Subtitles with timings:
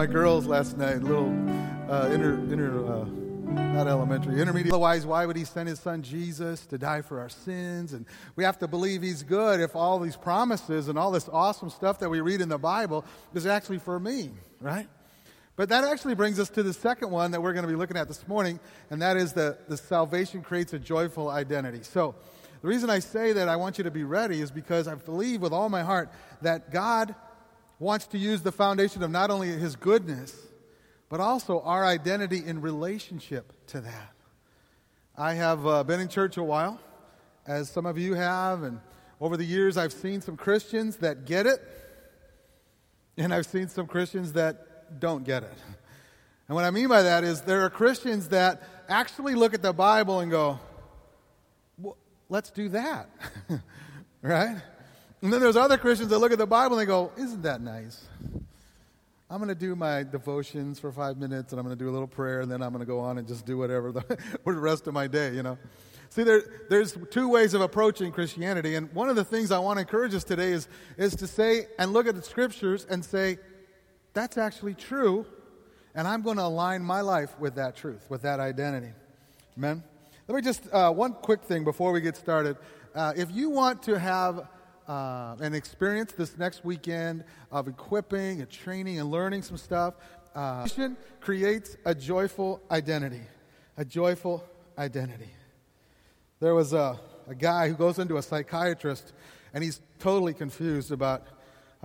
[0.00, 1.28] my girls last night, little
[1.90, 3.04] uh, inter, inter uh,
[3.74, 4.72] not elementary, intermediate.
[4.72, 7.92] Otherwise, why would he send his son Jesus to die for our sins?
[7.92, 11.68] And we have to believe he's good if all these promises and all this awesome
[11.68, 14.88] stuff that we read in the Bible is actually for me, right?
[15.54, 17.98] But that actually brings us to the second one that we're going to be looking
[17.98, 18.58] at this morning,
[18.88, 21.82] and that is that the salvation creates a joyful identity.
[21.82, 22.14] So,
[22.62, 25.42] the reason I say that I want you to be ready is because I believe
[25.42, 26.10] with all my heart
[26.40, 27.14] that God
[27.80, 30.36] wants to use the foundation of not only his goodness,
[31.08, 34.12] but also our identity in relationship to that.
[35.16, 36.78] I have uh, been in church a while,
[37.46, 38.80] as some of you have, and
[39.20, 41.60] over the years I've seen some Christians that get it,
[43.16, 45.58] and I've seen some Christians that don't get it.
[46.48, 49.72] And what I mean by that is there are Christians that actually look at the
[49.72, 50.60] Bible and go,
[51.78, 51.96] well,
[52.28, 53.08] let's do that,
[54.22, 54.56] right?
[55.22, 57.60] And then there's other Christians that look at the Bible and they go, isn't that
[57.60, 58.02] nice?
[59.28, 61.92] I'm going to do my devotions for five minutes and I'm going to do a
[61.92, 64.00] little prayer and then I'm going to go on and just do whatever the,
[64.44, 65.58] for the rest of my day, you know.
[66.08, 68.74] See, there, there's two ways of approaching Christianity.
[68.74, 71.68] And one of the things I want to encourage us today is, is to say
[71.78, 73.38] and look at the scriptures and say,
[74.12, 75.24] that's actually true.
[75.94, 78.92] And I'm going to align my life with that truth, with that identity.
[79.56, 79.84] Amen?
[80.26, 82.56] Let me just, uh, one quick thing before we get started.
[82.92, 84.48] Uh, if you want to have
[84.90, 89.94] uh, an experience this next weekend of equipping and training and learning some stuff.
[90.34, 90.66] Uh,
[91.20, 93.22] creates a joyful identity.
[93.76, 94.44] A joyful
[94.76, 95.30] identity.
[96.40, 99.12] There was a, a guy who goes into a psychiatrist
[99.54, 101.22] and he's totally confused about,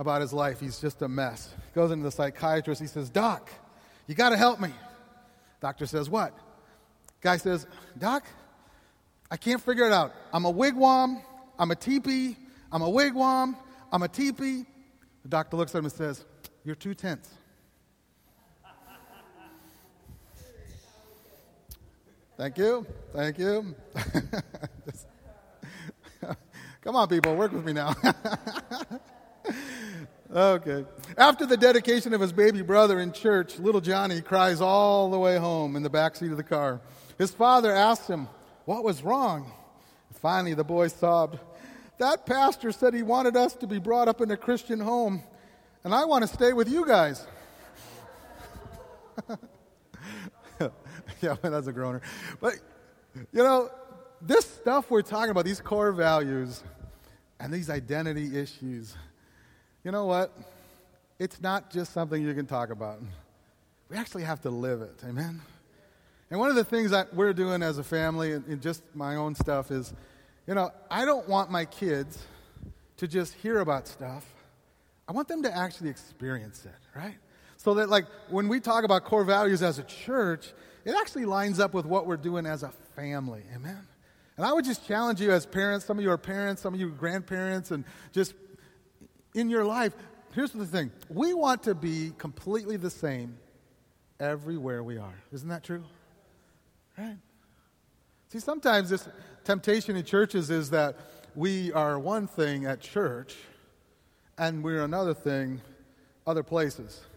[0.00, 0.58] about his life.
[0.58, 1.54] He's just a mess.
[1.54, 2.80] He goes into the psychiatrist.
[2.80, 3.50] He says, Doc,
[4.08, 4.70] you got to help me.
[5.60, 6.36] Doctor says, What?
[7.20, 8.24] Guy says, Doc,
[9.30, 10.12] I can't figure it out.
[10.32, 11.22] I'm a wigwam,
[11.58, 12.36] I'm a teepee,
[12.76, 13.56] I'm a wigwam.
[13.90, 14.66] I'm a teepee.
[15.22, 16.26] The doctor looks at him and says,
[16.62, 17.30] You're two tents.
[22.36, 22.86] Thank you.
[23.14, 23.74] Thank you.
[26.82, 27.94] Come on, people, work with me now.
[30.30, 30.84] okay.
[31.16, 35.38] After the dedication of his baby brother in church, little Johnny cries all the way
[35.38, 36.82] home in the back seat of the car.
[37.16, 38.28] His father asks him,
[38.66, 39.50] What was wrong?
[40.20, 41.38] Finally, the boy sobbed,
[41.98, 45.22] that pastor said he wanted us to be brought up in a Christian home,
[45.84, 47.26] and I want to stay with you guys.
[51.20, 52.02] yeah, that's a groaner.
[52.40, 52.54] But,
[53.14, 53.70] you know,
[54.20, 56.62] this stuff we're talking about, these core values
[57.40, 58.96] and these identity issues,
[59.84, 60.36] you know what?
[61.18, 63.00] It's not just something you can talk about.
[63.88, 65.02] We actually have to live it.
[65.06, 65.40] Amen?
[66.30, 69.34] And one of the things that we're doing as a family, and just my own
[69.34, 69.94] stuff, is
[70.46, 72.18] you know, I don't want my kids
[72.98, 74.24] to just hear about stuff.
[75.08, 77.16] I want them to actually experience it, right?
[77.56, 80.52] So that, like, when we talk about core values as a church,
[80.84, 83.42] it actually lines up with what we're doing as a family.
[83.54, 83.86] Amen?
[84.36, 86.80] And I would just challenge you as parents, some of you are parents, some of
[86.80, 88.34] you are grandparents, and just
[89.34, 89.94] in your life,
[90.32, 93.38] here's the thing we want to be completely the same
[94.20, 95.22] everywhere we are.
[95.32, 95.84] Isn't that true?
[96.98, 97.16] Right?
[98.28, 99.08] See, sometimes this
[99.46, 100.96] temptation in churches is that
[101.36, 103.36] we are one thing at church
[104.36, 105.62] and we're another thing
[106.26, 107.00] other places.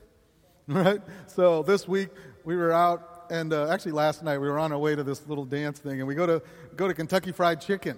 [0.71, 1.01] Right?
[1.25, 2.09] So this week
[2.43, 5.25] we were out, and uh, actually last night we were on our way to this
[5.25, 6.43] little dance thing, and we go to
[6.75, 7.97] go to Kentucky Fried Chicken.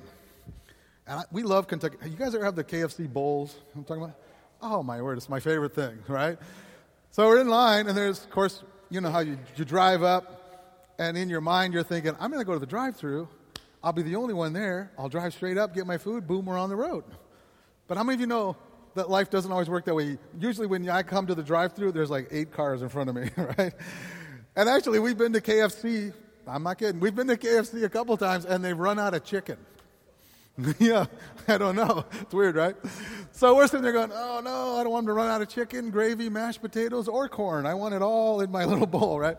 [1.05, 1.97] And I, we love Kentucky.
[2.05, 3.57] You guys ever have the KFC bowls?
[3.75, 4.15] I'm talking about.
[4.61, 6.37] Oh my word, it's my favorite thing, right?
[7.09, 10.95] So we're in line, and there's, of course, you know how you, you drive up,
[10.97, 13.27] and in your mind you're thinking, I'm going to go to the drive-through,
[13.83, 14.91] I'll be the only one there.
[14.97, 17.03] I'll drive straight up, get my food, boom, we're on the road.
[17.87, 18.55] But how many of you know
[18.95, 20.17] that life doesn't always work that way?
[20.39, 23.15] Usually, when I come to the drive through, there's like eight cars in front of
[23.15, 23.73] me, right?
[24.55, 26.13] And actually, we've been to KFC.
[26.47, 26.99] I'm not kidding.
[26.99, 29.57] We've been to KFC a couple times, and they've run out of chicken.
[30.79, 31.05] yeah,
[31.47, 32.05] I don't know.
[32.21, 32.75] It's weird, right?
[33.31, 35.49] So we're sitting there going, oh no, I don't want them to run out of
[35.49, 37.65] chicken, gravy, mashed potatoes, or corn.
[37.65, 39.37] I want it all in my little bowl, right?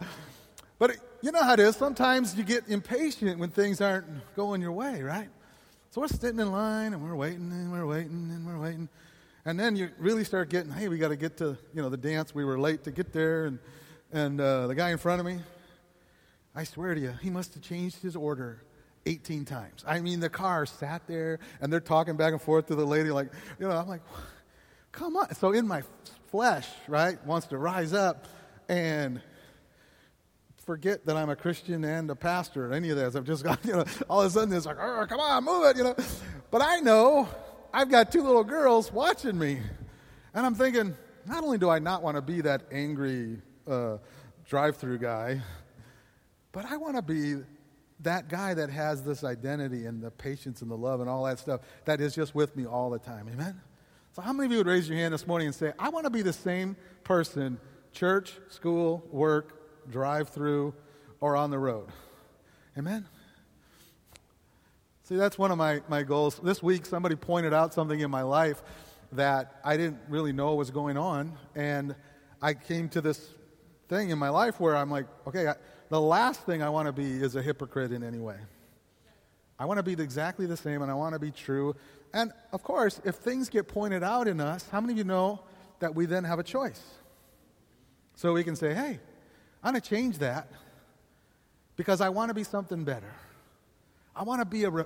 [0.78, 1.76] But you know how it is.
[1.76, 5.28] Sometimes you get impatient when things aren't going your way, right?
[5.90, 8.88] So we're sitting in line and we're waiting and we're waiting and we're waiting.
[9.44, 11.96] And then you really start getting, hey, we got to get to, you know, the
[11.96, 12.34] dance.
[12.34, 13.46] We were late to get there.
[13.46, 13.58] And,
[14.12, 15.38] and uh, the guy in front of me,
[16.56, 18.62] I swear to you, he must have changed his order
[19.06, 19.84] 18 times.
[19.86, 23.10] I mean, the car sat there and they're talking back and forth to the lady,
[23.10, 23.30] like,
[23.60, 24.02] you know, I'm like,
[24.90, 25.32] come on.
[25.36, 25.82] So in my
[26.30, 28.26] flesh, right, wants to rise up
[28.68, 29.20] and
[30.64, 33.16] forget that I'm a Christian and a pastor and any of this.
[33.16, 35.76] I've just got, you know, all of a sudden it's like, come on, move it,
[35.76, 35.96] you know.
[36.50, 37.28] But I know
[37.72, 39.60] I've got two little girls watching me.
[40.34, 40.94] And I'm thinking,
[41.26, 43.98] not only do I not want to be that angry uh,
[44.46, 45.40] drive through guy,
[46.52, 47.42] but I want to be
[48.00, 51.38] that guy that has this identity and the patience and the love and all that
[51.38, 53.28] stuff that is just with me all the time.
[53.32, 53.60] Amen?
[54.12, 56.04] So, how many of you would raise your hand this morning and say, I want
[56.04, 57.58] to be the same person,
[57.92, 60.74] church, school, work, drive through,
[61.20, 61.88] or on the road?
[62.76, 63.06] Amen?
[65.04, 66.40] See, that's one of my, my goals.
[66.42, 68.62] This week, somebody pointed out something in my life
[69.12, 71.36] that I didn't really know was going on.
[71.54, 71.94] And
[72.40, 73.28] I came to this
[73.88, 75.54] thing in my life where I'm like, okay, I,
[75.90, 78.38] the last thing I want to be is a hypocrite in any way.
[79.58, 81.76] I want to be exactly the same and I want to be true.
[82.14, 85.40] And of course, if things get pointed out in us, how many of you know
[85.80, 86.82] that we then have a choice?
[88.14, 88.98] So we can say, hey,
[89.62, 90.48] I'm going to change that
[91.76, 93.12] because I want to be something better.
[94.14, 94.84] I want to be a, re-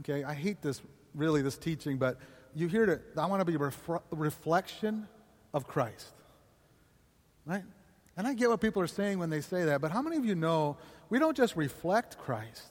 [0.00, 0.82] okay, I hate this,
[1.14, 2.18] really, this teaching, but
[2.54, 5.06] you hear it, I want to be a ref- reflection
[5.54, 6.08] of Christ.
[7.46, 7.62] Right?
[8.16, 10.24] And I get what people are saying when they say that, but how many of
[10.24, 10.76] you know
[11.08, 12.66] we don't just reflect Christ,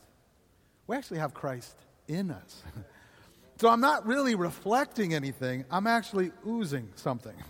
[0.87, 1.75] we actually have Christ
[2.07, 2.63] in us.
[3.59, 7.35] so I'm not really reflecting anything, I'm actually oozing something.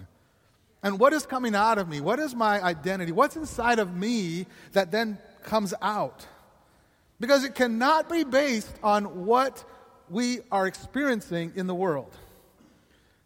[0.81, 1.99] And what is coming out of me?
[1.99, 3.11] What is my identity?
[3.11, 6.25] What's inside of me that then comes out?
[7.19, 9.63] Because it cannot be based on what
[10.09, 12.15] we are experiencing in the world.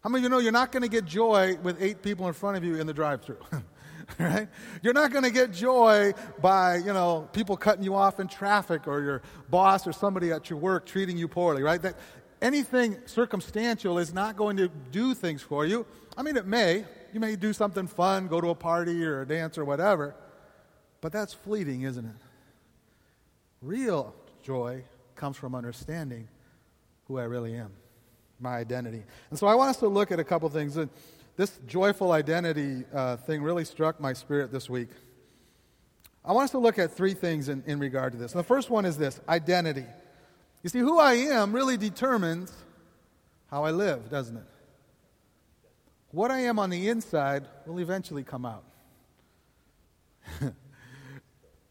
[0.02, 2.34] How many of you know you're not going to get joy with eight people in
[2.34, 3.38] front of you in the drive through?
[4.18, 4.48] right?
[4.82, 8.86] You're not going to get joy by, you know, people cutting you off in traffic
[8.86, 11.80] or your boss or somebody at your work treating you poorly, right?
[11.80, 11.96] That
[12.42, 15.86] anything circumstantial is not going to do things for you.
[16.16, 16.84] I mean, it may.
[17.14, 20.16] You may do something fun, go to a party or a dance or whatever,
[21.00, 22.16] but that's fleeting, isn't it?
[23.62, 24.12] Real
[24.42, 24.82] joy
[25.14, 26.26] comes from understanding
[27.06, 27.70] who I really am,
[28.40, 29.04] my identity.
[29.30, 30.76] And so I want us to look at a couple things.
[30.76, 30.90] And
[31.36, 34.88] this joyful identity uh, thing really struck my spirit this week.
[36.24, 38.32] I want us to look at three things in, in regard to this.
[38.32, 39.86] And the first one is this identity.
[40.64, 42.52] You see, who I am really determines
[43.52, 44.46] how I live, doesn't it?
[46.14, 48.62] What I am on the inside will eventually come out.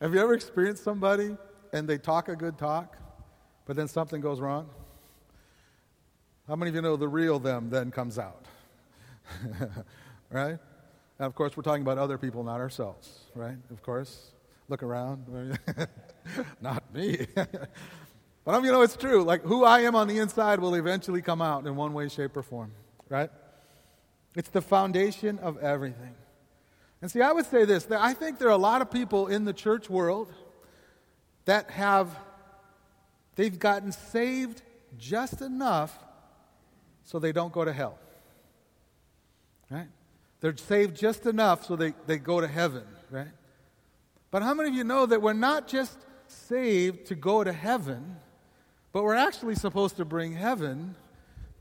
[0.02, 1.38] Have you ever experienced somebody
[1.72, 2.98] and they talk a good talk,
[3.66, 4.70] but then something goes wrong?
[6.46, 8.44] How many of you know the real them then comes out?
[10.30, 10.58] right?
[11.20, 13.56] And of course, we're talking about other people, not ourselves, right?
[13.72, 14.34] Of course.
[14.68, 15.58] Look around.
[16.62, 17.28] not me.
[17.34, 17.70] but
[18.48, 19.24] I'm, you know, it's true.
[19.24, 22.36] Like, who I am on the inside will eventually come out in one way, shape,
[22.36, 22.74] or form,
[23.08, 23.30] right?
[24.36, 26.16] It's the foundation of everything.
[27.02, 29.28] And see, I would say this that I think there are a lot of people
[29.28, 30.34] in the church world
[31.46, 32.18] that have,
[33.36, 34.62] they've gotten saved
[34.98, 35.98] just enough
[37.04, 38.00] so they don't go to hell.
[39.70, 39.90] Right?
[40.40, 43.32] They're saved just enough so they, they go to heaven, right?
[44.32, 45.98] But how many of you know that we're not just
[46.28, 48.18] saved to go to heaven,
[48.92, 50.96] but we're actually supposed to bring heaven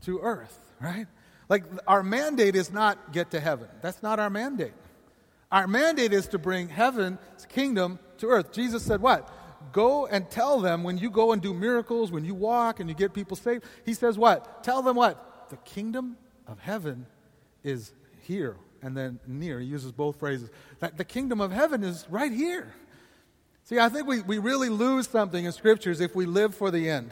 [0.03, 1.07] to earth, right?
[1.49, 3.67] Like our mandate is not get to heaven.
[3.81, 4.73] That's not our mandate.
[5.51, 7.19] Our mandate is to bring heaven's
[7.49, 8.51] kingdom to earth.
[8.51, 9.29] Jesus said, What?
[9.71, 12.95] Go and tell them when you go and do miracles, when you walk and you
[12.95, 13.63] get people saved.
[13.85, 14.63] He says, What?
[14.63, 15.49] Tell them what?
[15.49, 16.17] The kingdom
[16.47, 17.05] of heaven
[17.63, 19.59] is here and then near.
[19.59, 20.49] He uses both phrases.
[20.79, 22.73] That the kingdom of heaven is right here.
[23.63, 26.89] See, I think we, we really lose something in scriptures if we live for the
[26.89, 27.11] end.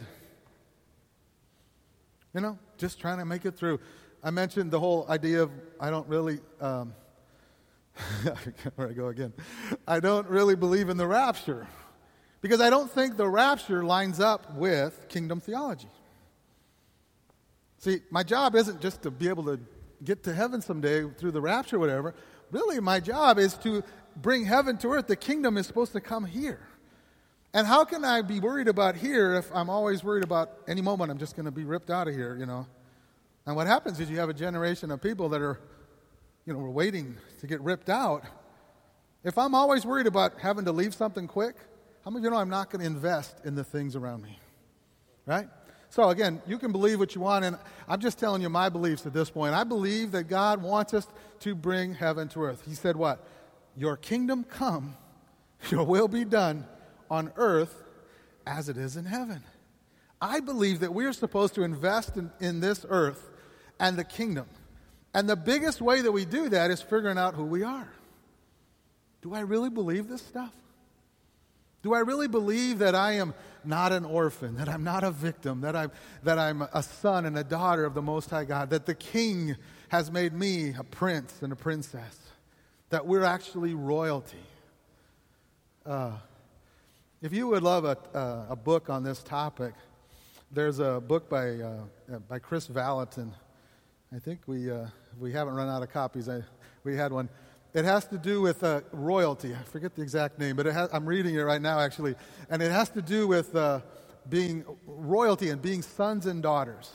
[2.34, 3.80] You know, just trying to make it through.
[4.22, 5.50] I mentioned the whole idea of
[5.80, 6.94] I don't really, um,
[8.76, 9.32] where I go again,
[9.86, 11.66] I don't really believe in the rapture
[12.40, 15.88] because I don't think the rapture lines up with kingdom theology.
[17.78, 19.58] See, my job isn't just to be able to
[20.04, 22.14] get to heaven someday through the rapture or whatever.
[22.52, 23.82] Really, my job is to
[24.16, 25.08] bring heaven to earth.
[25.08, 26.60] The kingdom is supposed to come here.
[27.54, 31.10] And how can I be worried about here if I'm always worried about any moment
[31.10, 32.66] I'm just going to be ripped out of here, you know?
[33.46, 35.58] And what happens is you have a generation of people that are,
[36.46, 38.24] you know, we're waiting to get ripped out.
[39.24, 41.56] If I'm always worried about having to leave something quick,
[42.04, 44.38] how many of you know I'm not going to invest in the things around me?
[45.26, 45.48] Right?
[45.90, 49.06] So again, you can believe what you want, and I'm just telling you my beliefs
[49.06, 49.54] at this point.
[49.54, 51.06] I believe that God wants us
[51.40, 52.62] to bring heaven to earth.
[52.66, 53.24] He said, What?
[53.76, 54.96] Your kingdom come,
[55.70, 56.66] your will be done
[57.10, 57.84] on earth
[58.46, 59.42] as it is in heaven.
[60.20, 63.28] I believe that we are supposed to invest in, in this earth
[63.78, 64.46] and the kingdom.
[65.14, 67.88] And the biggest way that we do that is figuring out who we are.
[69.20, 70.52] Do I really believe this stuff?
[71.82, 75.60] Do I really believe that I am not an orphan, that I'm not a victim,
[75.62, 75.90] that I'm,
[76.22, 79.56] that I'm a son and a daughter of the Most High God, that the King
[79.88, 82.18] has made me a prince and a princess,
[82.90, 84.38] that we're actually royalty.
[85.84, 86.12] Uh,
[87.20, 89.74] if you would love a, uh, a book on this topic,
[90.50, 91.80] there's a book by, uh,
[92.28, 93.32] by Kris Vallotton.
[94.14, 94.88] I think we, uh,
[95.18, 96.28] we haven't run out of copies.
[96.28, 96.42] I,
[96.84, 97.30] we had one.
[97.72, 99.54] It has to do with uh, royalty.
[99.54, 102.14] I forget the exact name, but has, I'm reading it right now, actually.
[102.50, 103.80] And it has to do with uh,
[104.28, 106.90] being royalty and being sons and daughters.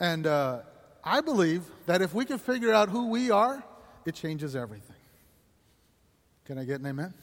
[0.00, 0.62] And uh,
[1.04, 3.62] I believe that if we can figure out who we are,
[4.04, 4.96] it changes everything.
[6.44, 7.14] Can I get an amen?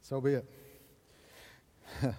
[0.00, 0.46] So be it.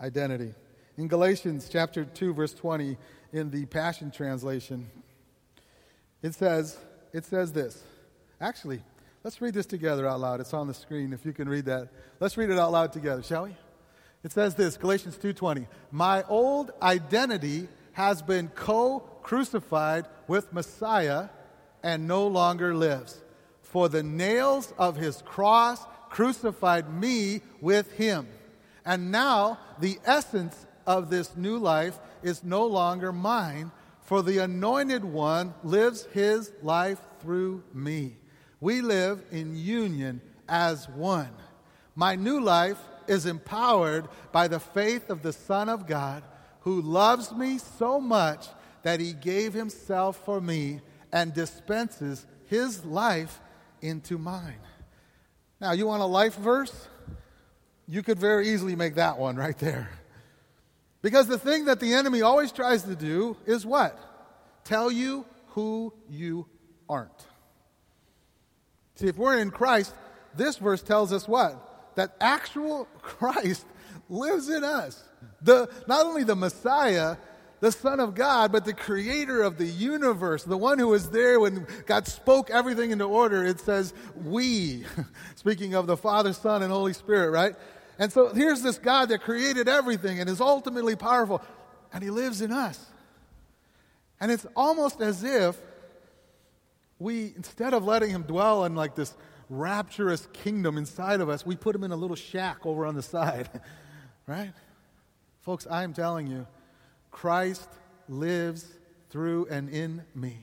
[0.00, 0.52] Identity.
[0.98, 2.96] In Galatians chapter 2 verse 20
[3.32, 4.90] in the Passion translation
[6.22, 6.76] it says
[7.12, 7.84] it says this.
[8.40, 8.82] Actually,
[9.22, 10.40] let's read this together out loud.
[10.40, 11.88] It's on the screen if you can read that.
[12.18, 13.54] Let's read it out loud together, shall we?
[14.24, 15.68] It says this, Galatians 2:20.
[15.92, 21.28] My old identity has been co-crucified with Messiah
[21.80, 23.20] and no longer lives.
[23.62, 28.26] For the nails of his cross crucified me with him.
[28.84, 35.04] And now the essence of this new life is no longer mine, for the anointed
[35.04, 38.16] one lives his life through me.
[38.58, 41.30] We live in union as one.
[41.94, 46.22] My new life is empowered by the faith of the Son of God
[46.60, 48.46] who loves me so much
[48.82, 50.80] that he gave himself for me
[51.12, 53.40] and dispenses his life
[53.82, 54.60] into mine.
[55.60, 56.88] Now, you want a life verse?
[57.86, 59.90] You could very easily make that one right there.
[61.02, 63.98] Because the thing that the enemy always tries to do is what?
[64.64, 66.46] Tell you who you
[66.88, 67.26] aren't.
[68.96, 69.94] See, if we're in Christ,
[70.34, 71.94] this verse tells us what?
[71.94, 73.64] That actual Christ
[74.08, 75.02] lives in us.
[75.42, 77.16] The, not only the Messiah,
[77.60, 81.38] the Son of God, but the creator of the universe, the one who was there
[81.40, 83.44] when God spoke everything into order.
[83.44, 84.84] It says, we,
[85.36, 87.54] speaking of the Father, Son, and Holy Spirit, right?
[87.98, 91.42] And so here's this God that created everything and is ultimately powerful,
[91.92, 92.84] and he lives in us.
[94.20, 95.56] And it's almost as if
[96.98, 99.14] we, instead of letting him dwell in like this
[99.48, 103.02] rapturous kingdom inside of us, we put him in a little shack over on the
[103.02, 103.48] side,
[104.26, 104.52] right?
[105.40, 106.46] Folks, I'm telling you,
[107.10, 107.68] Christ
[108.08, 108.66] lives
[109.10, 110.36] through and in me.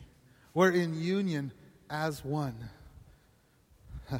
[0.54, 1.52] We're in union
[1.88, 2.56] as one.
[4.10, 4.18] you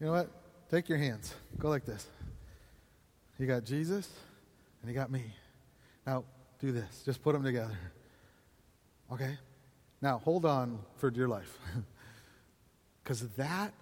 [0.00, 0.30] know what?
[0.70, 1.34] Take your hands.
[1.58, 2.06] Go like this.
[3.38, 4.08] You got Jesus
[4.82, 5.22] and you got me.
[6.06, 6.24] Now,
[6.58, 7.02] do this.
[7.04, 7.78] Just put them together.
[9.12, 9.38] Okay?
[10.02, 11.58] Now, hold on for dear life.
[13.02, 13.72] Because that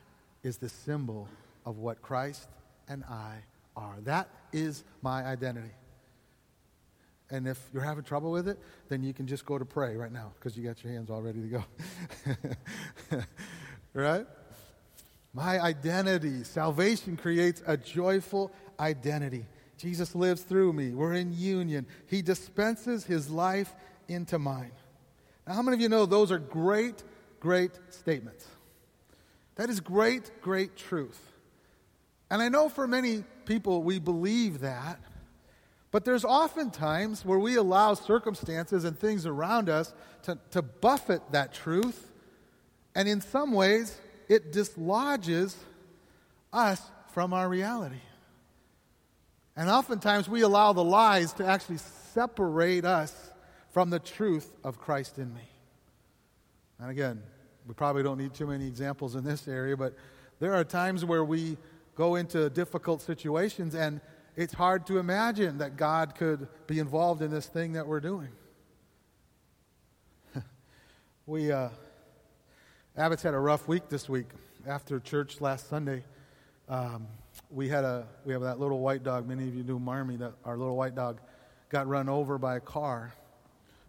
[0.45, 1.27] is the symbol
[1.65, 2.47] of what Christ
[2.89, 3.39] and I
[3.77, 3.97] are.
[4.05, 5.75] That is my identity.
[7.29, 8.57] And if you're having trouble with it,
[8.89, 11.23] then you can just go to pray right now because you got your hands all
[11.23, 11.65] ready to go.
[13.95, 14.27] right?
[15.35, 16.45] My identity.
[16.45, 19.47] Salvation creates a joyful identity.
[19.79, 20.91] Jesus lives through me.
[20.91, 21.87] We're in union.
[22.07, 23.75] He dispenses his life
[24.09, 24.73] into mine.
[25.47, 27.03] Now, how many of you know those are great,
[27.41, 28.47] great statements?
[29.57, 31.21] That is great, great truth.
[32.31, 35.01] And I know for many people we believe that.
[35.91, 41.33] But there's often times where we allow circumstances and things around us to, to buffet
[41.33, 42.11] that truth.
[42.95, 45.57] And in some ways, it dislodges
[46.53, 48.01] us from our reality.
[49.57, 53.31] And oftentimes, we allow the lies to actually separate us
[53.71, 55.49] from the truth of Christ in me.
[56.79, 57.23] And again,
[57.67, 59.95] we probably don't need too many examples in this area, but
[60.39, 61.57] there are times where we
[61.95, 64.01] go into difficult situations and
[64.37, 68.29] it's hard to imagine that God could be involved in this thing that we're doing.
[71.27, 71.71] we, uh,
[72.99, 74.27] Abbott's had a rough week this week.
[74.67, 76.05] After church last Sunday,
[76.69, 77.07] um,
[77.51, 79.27] we had a we have that little white dog.
[79.27, 80.17] Many of you knew Marmy.
[80.17, 81.21] That our little white dog
[81.69, 83.13] got run over by a car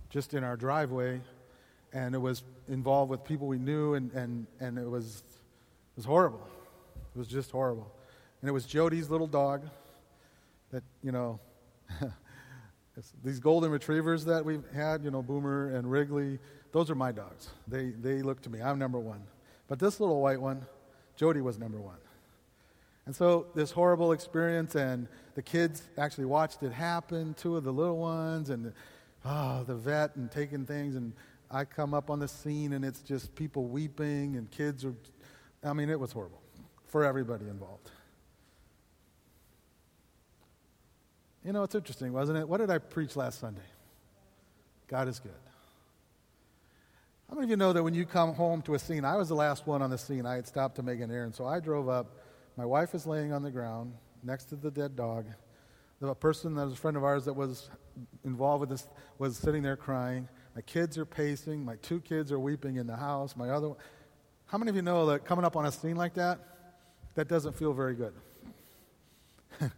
[0.09, 1.21] just in our driveway,
[1.93, 6.05] and it was involved with people we knew, and and and it was it was
[6.05, 6.47] horrible.
[7.15, 7.91] It was just horrible,
[8.41, 9.63] and it was Jody's little dog
[10.71, 11.39] that, you know,
[13.23, 16.39] these golden retrievers that we've had, you know, Boomer and Wrigley,
[16.71, 17.49] those are my dogs.
[17.67, 18.61] They, they look to me.
[18.61, 19.21] I'm number one.
[19.67, 20.65] But this little white one,
[21.15, 21.97] Jody was number one.
[23.07, 27.71] And so this horrible experience, and the kids actually watched it happen, two of the
[27.71, 28.73] little ones, and
[29.23, 31.13] oh, the vet and taking things, and
[31.49, 34.93] I come up on the scene, and it's just people weeping, and kids are,
[35.63, 36.41] I mean, it was horrible
[36.87, 37.89] for everybody involved.
[41.45, 42.49] You know, it's interesting, wasn't it?
[42.49, 43.61] What did I preach last Sunday?
[44.89, 45.31] God is good.
[47.29, 49.29] How many of you know that when you come home to a scene, I was
[49.29, 50.25] the last one on the scene.
[50.25, 52.07] I had stopped to make an errand, so I drove up.
[52.57, 55.25] My wife is laying on the ground next to the dead dog.
[56.01, 57.69] The person that was a friend of ours that was
[58.25, 58.87] involved with this
[59.19, 60.27] was sitting there crying.
[60.55, 61.63] My kids are pacing.
[61.63, 63.35] My two kids are weeping in the house.
[63.35, 63.77] My other, one.
[64.47, 66.39] how many of you know that coming up on a scene like that,
[67.13, 68.13] that doesn't feel very good?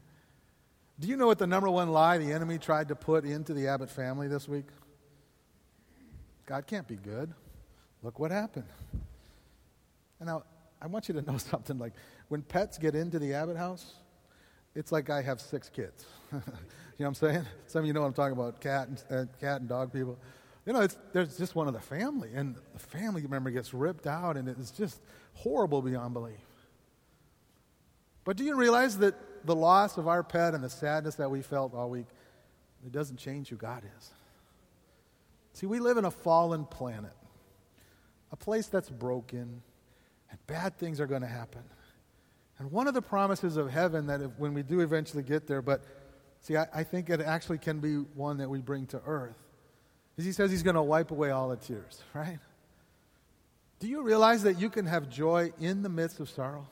[0.99, 3.67] Do you know what the number one lie the enemy tried to put into the
[3.67, 4.67] Abbott family this week?
[6.45, 7.33] God can't be good.
[8.03, 8.67] Look what happened.
[10.19, 10.43] And now,
[10.81, 11.77] I want you to know something.
[11.77, 11.93] Like,
[12.29, 13.93] when pets get into the Abbott house,
[14.75, 16.05] it's like I have six kids.
[16.31, 16.43] you know
[16.97, 17.45] what I'm saying?
[17.67, 20.17] Some of you know what I'm talking about cat and, uh, cat and dog people.
[20.65, 24.05] You know, it's, there's just one of the family, and the family member gets ripped
[24.05, 25.01] out, and it's just
[25.33, 26.37] horrible beyond belief.
[28.23, 31.41] But do you realize that the loss of our pet and the sadness that we
[31.41, 32.05] felt all week,
[32.85, 34.11] it doesn't change who God is?
[35.53, 37.15] See, we live in a fallen planet,
[38.31, 39.63] a place that's broken,
[40.29, 41.63] and bad things are going to happen.
[42.59, 45.61] And one of the promises of heaven that if, when we do eventually get there,
[45.61, 45.81] but
[46.41, 49.37] see, I, I think it actually can be one that we bring to earth,
[50.17, 52.39] is He says He's going to wipe away all the tears, right?
[53.79, 56.67] Do you realize that you can have joy in the midst of sorrow?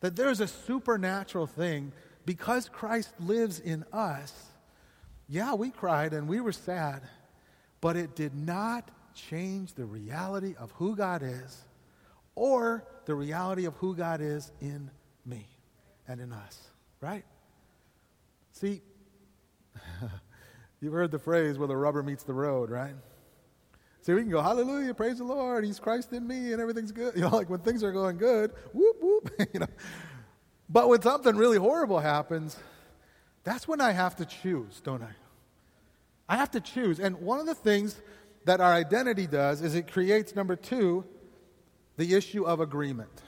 [0.00, 1.92] That there's a supernatural thing
[2.24, 4.32] because Christ lives in us.
[5.28, 7.02] Yeah, we cried and we were sad
[7.82, 11.64] but it did not change the reality of who God is
[12.34, 14.90] or the reality of who God is in
[15.24, 15.46] me
[16.08, 16.60] and in us,
[17.00, 17.24] right?
[18.52, 18.82] See,
[20.80, 22.94] you've heard the phrase where the rubber meets the road, right?
[24.02, 27.14] See, we can go, hallelujah, praise the Lord, he's Christ in me, and everything's good.
[27.16, 29.68] You know, like when things are going good, whoop, whoop, you know.
[30.68, 32.56] But when something really horrible happens,
[33.44, 35.10] that's when I have to choose, don't I?
[36.28, 36.98] I have to choose.
[36.98, 38.00] And one of the things
[38.44, 41.04] that our identity does is it creates, number two,
[41.96, 43.22] the issue of agreement.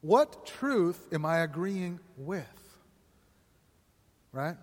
[0.00, 2.46] What truth am I agreeing with?
[4.32, 4.56] Right?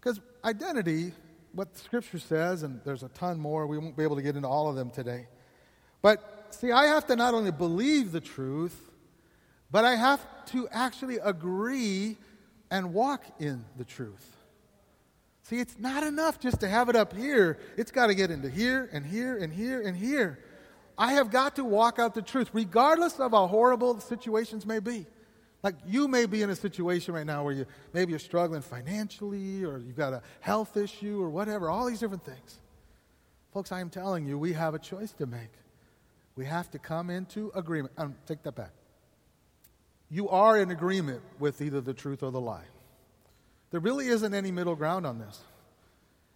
[0.00, 1.12] Because identity,
[1.52, 4.36] what the scripture says, and there's a ton more, we won't be able to get
[4.36, 5.26] into all of them today.
[6.02, 8.78] But see, I have to not only believe the truth,
[9.70, 12.16] but I have to actually agree
[12.70, 14.36] and walk in the truth.
[15.42, 17.58] See, it's not enough just to have it up here.
[17.76, 20.40] It's got to get into here and here and here and here.
[20.98, 24.78] I have got to walk out the truth, regardless of how horrible the situations may
[24.78, 25.06] be.
[25.62, 29.64] Like you may be in a situation right now where you maybe you're struggling financially
[29.64, 32.60] or you've got a health issue or whatever, all these different things.
[33.52, 35.50] Folks, I am telling you, we have a choice to make.
[36.36, 37.94] We have to come into agreement.
[37.96, 38.72] Um, take that back.
[40.10, 42.66] You are in agreement with either the truth or the lie.
[43.70, 45.40] There really isn't any middle ground on this.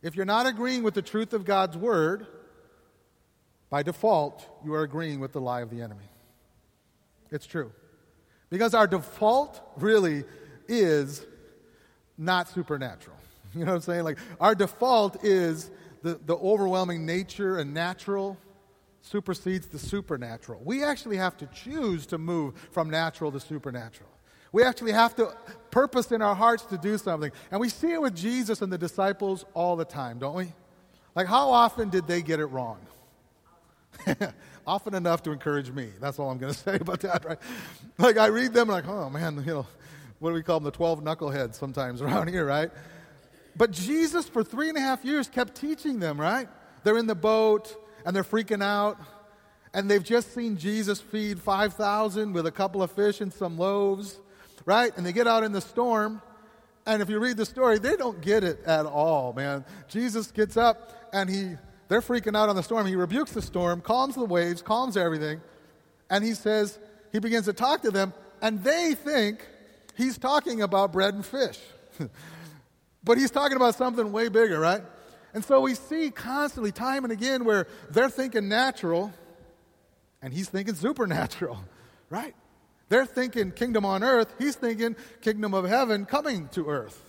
[0.03, 2.27] If you're not agreeing with the truth of God's word,
[3.71, 6.05] by default, you are agreeing with the lie of the enemy.
[7.31, 7.73] It's true.
[8.51, 10.25] Because our default really
[10.69, 11.25] is
[12.19, 13.17] not supernatural.
[13.53, 14.05] You know what I'm saying?
[14.05, 18.39] Like, our default is the, the overwhelming nature and natural
[19.03, 20.61] supersedes the supernatural.
[20.65, 24.09] We actually have to choose to move from natural to supernatural.
[24.53, 25.35] We actually have to
[25.73, 27.33] purpose in our hearts to do something.
[27.51, 30.53] And we see it with Jesus and the disciples all the time, don't we?
[31.17, 32.79] Like, how often did they get it wrong?
[34.67, 35.91] often enough to encourage me.
[36.01, 37.39] That's all I'm going to say about that, right?
[37.99, 39.67] Like, I read them, like, oh man, you know,
[40.19, 40.65] what do we call them?
[40.65, 42.71] The 12 knuckleheads sometimes around here, right?
[43.57, 46.49] But Jesus, for three and a half years, kept teaching them, right?
[46.85, 47.77] They're in the boat
[48.07, 48.99] and they're freaking out.
[49.73, 54.19] And they've just seen Jesus feed 5,000 with a couple of fish and some loaves
[54.65, 54.97] right?
[54.97, 56.23] And they get out in the storm.
[56.87, 59.65] And if you read the story, they don't get it at all, man.
[59.89, 61.57] Jesus gets up and he,
[61.91, 62.87] they're freaking out on the storm.
[62.87, 65.41] He rebukes the storm, calms the waves, calms everything.
[66.09, 66.79] And he says,
[67.11, 69.45] he begins to talk to them, and they think
[69.97, 71.59] he's talking about bread and fish.
[73.05, 74.83] but he's talking about something way bigger, right?
[75.35, 79.13] And so we see constantly, time and again, where they're thinking natural
[80.23, 81.59] and he's thinking supernatural,
[82.09, 82.37] right?
[82.89, 87.03] They're thinking kingdom on earth, he's thinking kingdom of heaven coming to earth.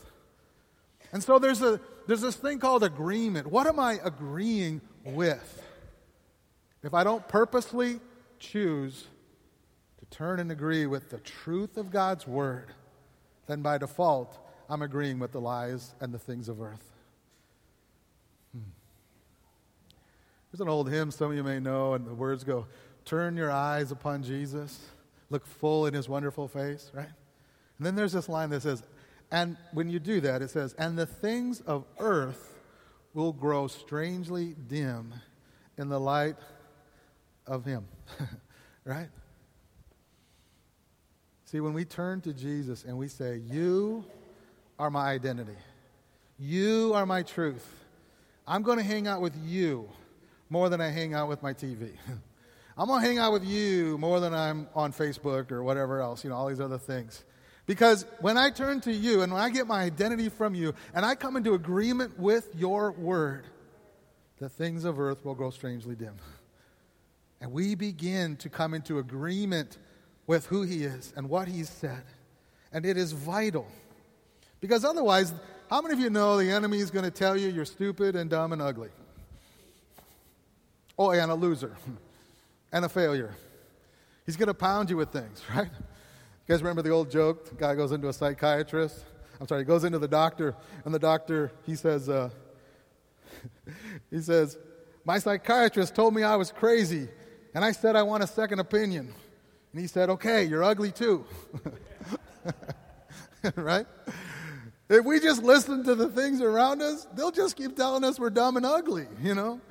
[1.14, 1.80] And so there's, a,
[2.12, 3.48] there's this thing called agreement.
[3.48, 5.64] What am I agreeing with?
[6.84, 8.02] If I don't purposely
[8.38, 9.08] choose
[9.98, 12.74] to turn and agree with the truth of God's word,
[13.48, 14.38] then by default,
[14.70, 16.84] I'm agreeing with the lies and the things of earth.
[18.54, 18.72] Hmm.
[20.52, 22.68] There's an old hymn some of you may know, and the words go,
[23.06, 24.82] Turn your eyes upon Jesus
[25.30, 27.08] look full in his wonderful face, right?
[27.78, 28.84] And then there's this line that says,
[29.32, 32.60] and when you do that, it says, and the things of earth
[33.14, 35.14] will grow strangely dim
[35.78, 36.36] in the light
[37.48, 37.86] of Him.
[38.86, 39.10] right?
[41.46, 44.06] See, when we turn to Jesus and we say, You
[44.78, 45.58] are my identity,
[46.38, 47.68] you are my truth,
[48.48, 49.90] I'm going to hang out with you
[50.50, 51.92] more than I hang out with my TV.
[52.78, 56.24] I'm going to hang out with you more than I'm on Facebook or whatever else,
[56.24, 57.24] you know, all these other things.
[57.72, 61.06] Because when I turn to you and when I get my identity from you and
[61.06, 63.46] I come into agreement with your word,
[64.40, 66.16] the things of earth will grow strangely dim.
[67.40, 69.78] And we begin to come into agreement
[70.28, 72.04] with who he is and what he's said.
[72.74, 73.66] And it is vital.
[74.60, 75.34] Because otherwise,
[75.70, 78.30] how many of you know the enemy is going to tell you you're stupid and
[78.30, 78.90] dumb and ugly?
[81.00, 81.78] Oh, and a loser
[82.74, 83.34] and a failure.
[84.26, 85.72] He's going to pound you with things, right?
[86.52, 87.48] You guys remember the old joke?
[87.48, 89.06] The guy goes into a psychiatrist.
[89.40, 92.30] I'm sorry, he goes into the doctor, and the doctor, he says, uh,
[94.12, 94.58] he says,
[95.06, 97.08] my psychiatrist told me I was crazy,
[97.56, 99.14] and I said I want a second opinion.
[99.72, 101.24] And he said, okay, you're ugly too.
[103.56, 103.86] right?
[104.90, 108.30] If we just listen to the things around us, they'll just keep telling us we're
[108.30, 109.62] dumb and ugly, you know?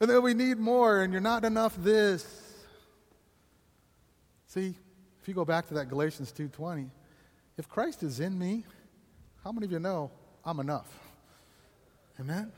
[0.00, 2.26] And then we need more, and you're not enough this.
[4.48, 4.74] See,
[5.30, 6.90] you go back to that Galatians 2:20,
[7.56, 8.66] if Christ is in me,
[9.42, 10.10] how many of you know
[10.44, 10.88] I'm enough?
[12.18, 12.52] Amen.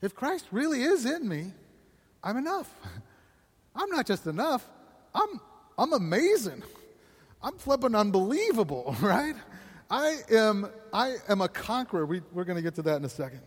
[0.00, 1.52] If Christ really is in me,
[2.22, 2.74] I'm enough.
[3.76, 4.68] I'm not just enough.
[5.14, 5.40] I'm
[5.78, 6.62] I'm amazing.
[7.42, 9.36] I'm flipping unbelievable, right?
[9.90, 12.06] I am I am a conqueror.
[12.06, 13.42] We, we're going to get to that in a second.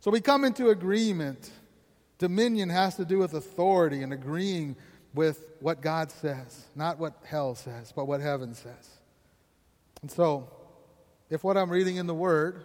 [0.00, 1.50] So we come into agreement
[2.18, 4.76] Dominion has to do with authority and agreeing
[5.14, 8.98] with what God says, not what hell says, but what heaven says.
[10.02, 10.48] And so,
[11.30, 12.64] if what I'm reading in the Word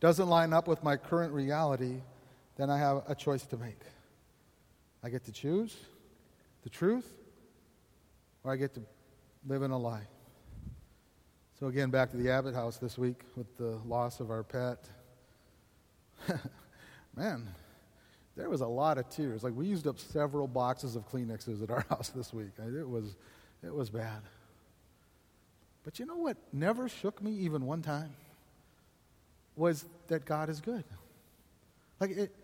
[0.00, 2.00] doesn't line up with my current reality,
[2.56, 3.80] then I have a choice to make.
[5.02, 5.76] I get to choose
[6.62, 7.12] the truth,
[8.42, 8.82] or I get to
[9.46, 10.06] live in a lie.
[11.58, 14.88] So, again, back to the Abbott house this week with the loss of our pet.
[17.16, 17.46] Man,
[18.36, 19.42] there was a lot of tears.
[19.42, 22.50] Like we used up several boxes of Kleenexes at our house this week.
[22.58, 23.16] It was,
[23.64, 24.22] it was bad.
[25.84, 28.10] But you know what never shook me even one time
[29.54, 30.84] was that God is good.
[32.00, 32.34] Like it.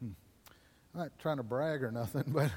[0.00, 0.10] Hmm,
[0.94, 2.50] I'm not trying to brag or nothing, but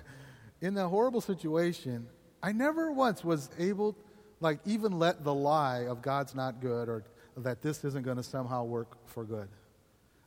[0.61, 2.07] in that horrible situation,
[2.41, 3.95] I never once was able,
[4.39, 7.03] like, even let the lie of God's not good or
[7.37, 9.47] that this isn't going to somehow work for good.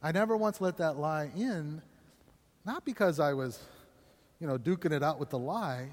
[0.04, 1.80] I never once let that lie in,
[2.66, 3.58] not because I was,
[4.38, 5.88] you know, duking it out with the lie,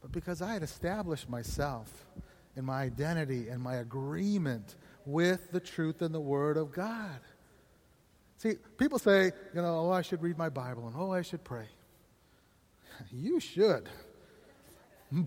[0.00, 2.06] but because I had established myself
[2.56, 7.20] and my identity and my agreement with the truth and the Word of God.
[8.38, 11.44] See, people say, you know, oh, I should read my Bible and oh, I should
[11.44, 11.66] pray.
[13.12, 13.88] You should.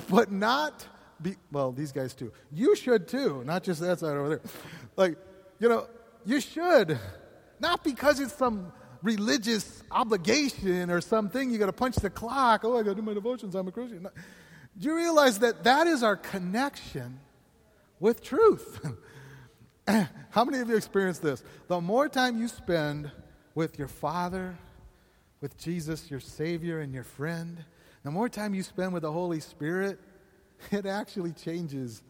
[0.09, 0.87] But not
[1.21, 2.31] be, well, these guys too.
[2.51, 4.41] You should too, not just that side over there.
[4.95, 5.17] Like,
[5.59, 5.87] you know,
[6.25, 6.99] you should.
[7.63, 11.49] Not because it's some religious obligation or something.
[11.49, 12.65] You got to punch the clock.
[12.65, 13.55] Oh, I got to do my devotions.
[13.55, 14.05] I'm a Christian.
[14.77, 17.21] Do you realize that that is our connection
[18.01, 18.85] with truth?
[19.87, 21.41] How many of you experienced this?
[21.69, 23.09] The more time you spend
[23.55, 24.57] with your Father,
[25.39, 27.63] with Jesus, your Savior, and your friend,
[28.03, 30.01] the more time you spend with the Holy Spirit,
[30.69, 32.03] it actually changes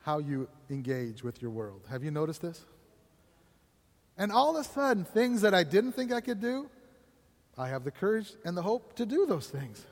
[0.00, 1.86] how you engage with your world.
[1.88, 2.66] Have you noticed this?
[4.18, 6.68] And all of a sudden, things that I didn't think I could do,
[7.56, 9.84] I have the courage and the hope to do those things.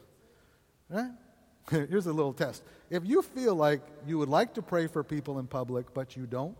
[0.90, 1.10] Right?
[1.70, 2.62] Here's a little test.
[2.90, 6.26] If you feel like you would like to pray for people in public, but you
[6.26, 6.58] don't,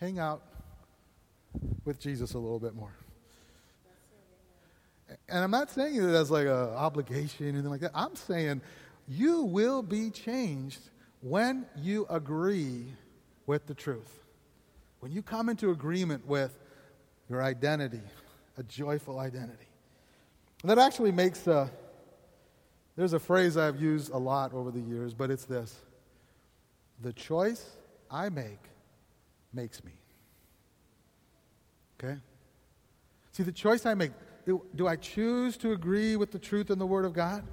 [0.00, 0.42] hang out
[1.84, 2.92] with Jesus a little bit more.
[5.28, 7.92] And I'm not saying that as like an obligation or anything like that.
[7.94, 8.62] I'm saying
[9.06, 10.80] you will be changed
[11.20, 12.86] when you agree
[13.46, 14.23] with the truth.
[15.04, 16.58] When you come into agreement with
[17.28, 18.00] your identity,
[18.56, 19.68] a joyful identity.
[20.62, 21.70] And that actually makes a,
[22.96, 25.78] there's a phrase I've used a lot over the years, but it's this
[27.02, 27.76] The choice
[28.10, 28.60] I make
[29.52, 29.92] makes me.
[32.02, 32.16] Okay?
[33.32, 34.12] See, the choice I make,
[34.46, 37.44] do, do I choose to agree with the truth in the Word of God?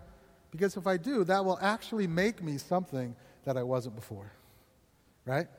[0.51, 4.31] Because if I do, that will actually make me something that I wasn't before.
[5.25, 5.49] Right?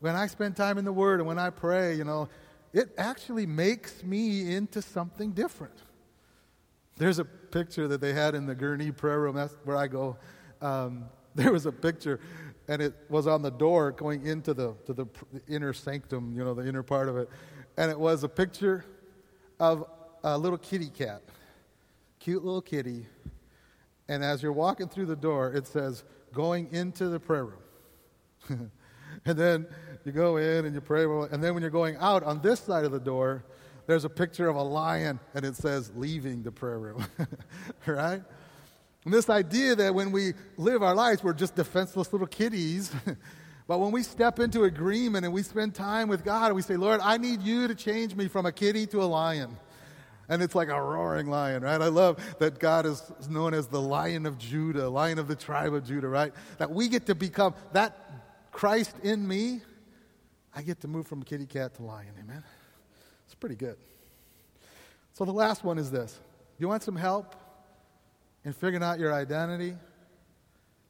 [0.00, 2.28] When I spend time in the Word and when I pray, you know,
[2.72, 5.74] it actually makes me into something different.
[6.96, 9.36] There's a picture that they had in the Gurnee prayer room.
[9.36, 10.16] That's where I go.
[10.60, 12.20] Um, there was a picture,
[12.68, 16.44] and it was on the door going into the, to the, the inner sanctum, you
[16.44, 17.28] know, the inner part of it.
[17.76, 18.84] And it was a picture
[19.58, 19.84] of
[20.24, 21.22] a little kitty cat,
[22.18, 23.06] cute little kitty.
[24.08, 28.70] And as you're walking through the door, it says, going into the prayer room.
[29.24, 29.66] and then
[30.04, 31.04] you go in and you pray.
[31.04, 33.44] And then when you're going out on this side of the door,
[33.86, 37.04] there's a picture of a lion and it says, leaving the prayer room.
[37.86, 38.22] right?
[39.04, 42.92] And this idea that when we live our lives, we're just defenseless little kitties.
[43.66, 46.76] but when we step into agreement and we spend time with God and we say,
[46.76, 49.56] Lord, I need you to change me from a kitty to a lion.
[50.28, 51.80] And it's like a roaring lion, right?
[51.80, 55.74] I love that God is known as the lion of Judah, lion of the tribe
[55.74, 56.32] of Judah, right?
[56.58, 57.96] That we get to become that
[58.52, 59.62] Christ in me.
[60.54, 62.42] I get to move from kitty cat to lion, amen?
[63.26, 63.76] It's pretty good.
[65.12, 66.18] So the last one is this.
[66.58, 67.34] You want some help?
[68.44, 69.76] in figuring out your identity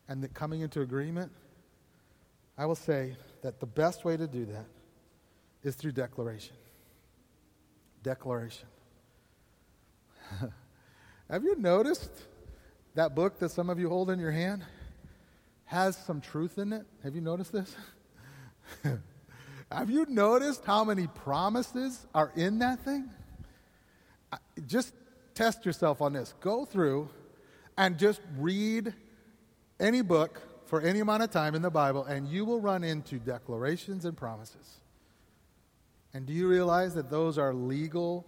[0.08, 1.30] and coming into agreement,
[2.56, 4.66] I will say that the best way to do that
[5.62, 6.54] is through declaration.
[8.02, 8.66] Declaration.
[11.30, 12.10] Have you noticed
[12.94, 14.64] that book that some of you hold in your hand
[15.64, 16.86] has some truth in it?
[17.02, 17.76] Have you noticed this?
[19.70, 23.08] Have you noticed how many promises are in that thing?
[24.66, 24.92] Just
[25.34, 26.34] test yourself on this.
[26.40, 27.08] Go through
[27.78, 28.92] and just read
[29.78, 33.18] any book for any amount of time in the Bible, and you will run into
[33.18, 34.80] declarations and promises.
[36.12, 38.26] And do you realize that those are legal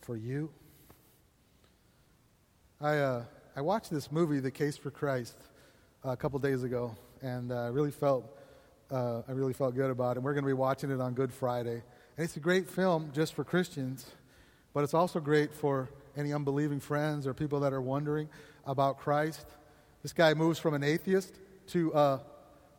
[0.00, 0.50] for you?
[2.80, 5.36] I, uh, I watched this movie, The Case for Christ,
[6.02, 8.24] a couple days ago, and I uh, really felt
[8.92, 10.22] uh, I really felt good about it.
[10.22, 11.82] We're going to be watching it on Good Friday,
[12.16, 14.06] and it's a great film just for Christians,
[14.74, 18.28] but it's also great for any unbelieving friends or people that are wondering
[18.66, 19.46] about Christ.
[20.02, 21.34] This guy moves from an atheist
[21.68, 22.18] to, uh,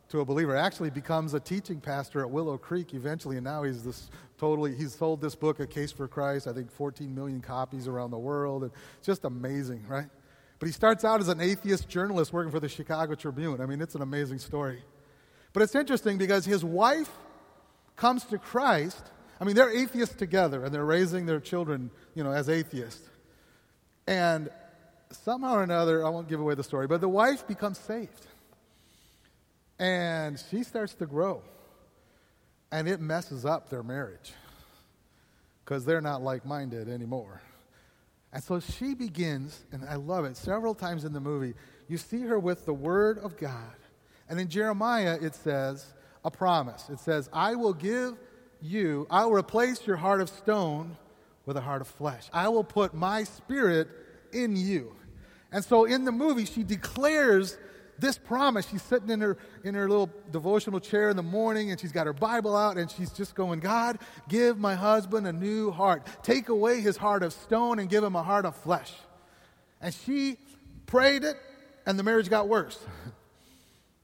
[0.09, 0.55] to a believer.
[0.55, 4.75] Actually, becomes a teaching pastor at Willow Creek eventually, and now he's this totally.
[4.75, 6.47] He's sold this book, A Case for Christ.
[6.47, 8.63] I think 14 million copies around the world.
[8.63, 10.09] And it's just amazing, right?
[10.59, 13.61] But he starts out as an atheist journalist working for the Chicago Tribune.
[13.61, 14.83] I mean, it's an amazing story.
[15.53, 17.09] But it's interesting because his wife
[17.95, 19.03] comes to Christ.
[19.39, 23.07] I mean, they're atheists together, and they're raising their children, you know, as atheists.
[24.07, 24.49] And
[25.11, 28.27] somehow or another, I won't give away the story, but the wife becomes saved.
[29.79, 31.41] And she starts to grow.
[32.71, 34.33] And it messes up their marriage
[35.63, 37.41] because they're not like minded anymore.
[38.31, 41.53] And so she begins, and I love it, several times in the movie,
[41.87, 43.75] you see her with the Word of God.
[44.29, 45.85] And in Jeremiah, it says
[46.23, 46.89] a promise.
[46.89, 48.15] It says, I will give
[48.61, 50.97] you, I will replace your heart of stone
[51.45, 52.29] with a heart of flesh.
[52.31, 53.89] I will put my spirit
[54.31, 54.95] in you.
[55.51, 57.57] And so in the movie, she declares
[57.99, 58.67] this promise.
[58.67, 62.07] She's sitting in her, in her little devotional chair in the morning and she's got
[62.07, 66.07] her Bible out and she's just going, God, give my husband a new heart.
[66.23, 68.91] Take away his heart of stone and give him a heart of flesh.
[69.79, 70.37] And she
[70.85, 71.35] prayed it
[71.85, 72.79] and the marriage got worse.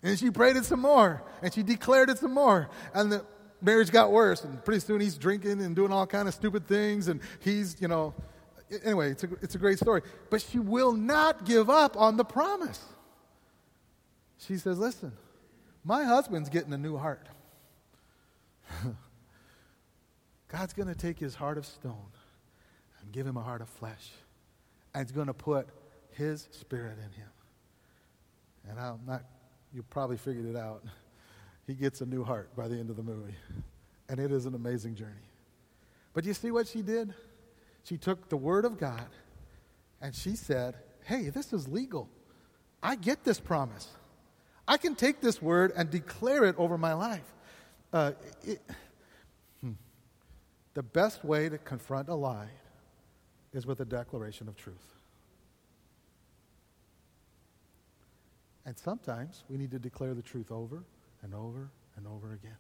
[0.02, 2.70] And she prayed it some more and she declared it some more.
[2.94, 3.26] And the
[3.62, 4.44] marriage got worse.
[4.44, 7.88] And pretty soon he's drinking and doing all kind of stupid things and he's, you
[7.88, 8.14] know,
[8.86, 10.02] anyway, it's a, it's a great story.
[10.30, 12.82] But she will not give up on the promise.
[14.38, 15.12] She says, Listen,
[15.84, 17.28] my husband's getting a new heart.
[20.48, 22.12] God's going to take his heart of stone
[23.02, 24.12] and give him a heart of flesh.
[24.94, 25.68] And he's going to put
[26.12, 27.30] his spirit in him.
[28.70, 29.24] And I'm not,
[29.74, 30.84] you probably figured it out.
[31.68, 33.36] He gets a new heart by the end of the movie.
[34.10, 35.30] And it is an amazing journey.
[36.14, 37.14] But you see what she did?
[37.84, 39.06] She took the Word of God
[40.02, 42.10] and she said, Hey, this is legal.
[42.82, 43.88] I get this promise.
[44.68, 47.34] I can take this word and declare it over my life.
[47.92, 48.12] Uh,
[48.44, 48.62] it,
[49.62, 49.72] hmm.
[50.76, 52.50] The best way to confront a lie
[53.52, 54.96] is with a declaration of truth.
[58.70, 60.84] And sometimes we need to declare the truth over
[61.24, 62.58] and over and over again.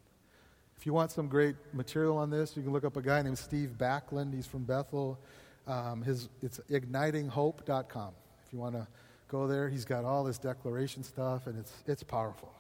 [0.76, 3.38] If you want some great material on this, you can look up a guy named
[3.38, 4.34] Steve Backlund.
[4.34, 5.20] He's from Bethel.
[5.68, 8.14] Um, his, it's ignitinghope.com.
[8.44, 8.88] If you want to
[9.28, 12.52] go there, he's got all this declaration stuff, and it's, it's powerful.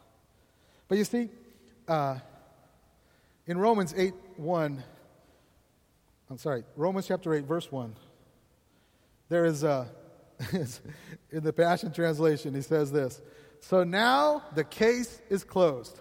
[0.87, 1.29] But you see,
[1.87, 2.19] uh,
[3.47, 4.83] in Romans 8 1,
[6.29, 7.95] I'm sorry, Romans chapter 8, verse 1,
[9.27, 9.89] there is a,
[11.31, 13.21] in the Passion Translation, he says this
[13.59, 15.99] So now the case is closed.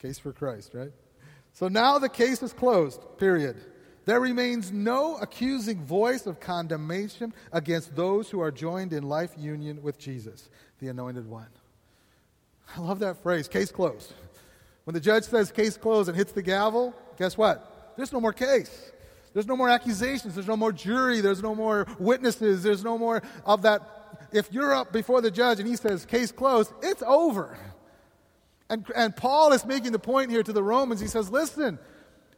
[0.00, 0.92] Case for Christ, right?
[1.52, 3.56] So now the case is closed, period.
[4.06, 9.82] There remains no accusing voice of condemnation against those who are joined in life union
[9.82, 10.48] with Jesus,
[10.78, 11.48] the Anointed One.
[12.76, 14.12] I love that phrase, case closed.
[14.84, 17.94] When the judge says case closed and hits the gavel, guess what?
[17.96, 18.90] There's no more case.
[19.32, 20.34] There's no more accusations.
[20.34, 21.20] There's no more jury.
[21.20, 22.62] There's no more witnesses.
[22.62, 23.82] There's no more of that.
[24.32, 27.58] If you're up before the judge and he says case closed, it's over.
[28.68, 31.00] And, and Paul is making the point here to the Romans.
[31.00, 31.78] He says, listen,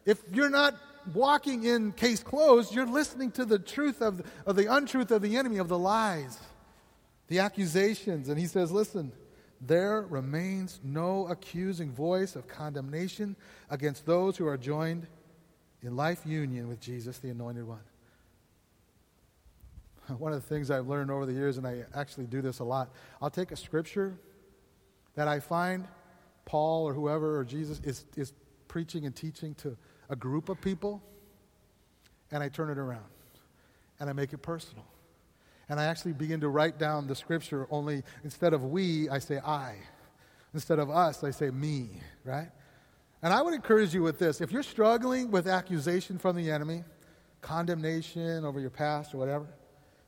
[0.06, 0.74] if you're not
[1.12, 5.36] walking in case closed, you're listening to the truth of, of the untruth of the
[5.36, 6.38] enemy, of the lies,
[7.28, 8.28] the accusations.
[8.28, 9.12] And he says, listen,
[9.60, 13.36] there remains no accusing voice of condemnation
[13.70, 15.06] against those who are joined
[15.82, 17.80] in life union with Jesus, the Anointed One.
[20.18, 22.64] One of the things I've learned over the years, and I actually do this a
[22.64, 22.90] lot,
[23.20, 24.16] I'll take a scripture
[25.14, 25.86] that I find
[26.44, 28.32] Paul or whoever or Jesus is, is
[28.68, 29.76] preaching and teaching to
[30.08, 31.02] a group of people,
[32.30, 33.04] and I turn it around
[34.00, 34.84] and I make it personal.
[35.68, 39.38] And I actually begin to write down the scripture only instead of we, I say
[39.38, 39.76] I.
[40.52, 41.88] Instead of us, I say me,
[42.24, 42.48] right?
[43.22, 46.84] And I would encourage you with this if you're struggling with accusation from the enemy,
[47.40, 49.46] condemnation over your past or whatever,